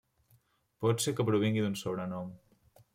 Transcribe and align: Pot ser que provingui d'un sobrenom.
Pot 0.85 1.05
ser 1.05 1.15
que 1.21 1.27
provingui 1.29 1.67
d'un 1.67 1.79
sobrenom. 1.85 2.37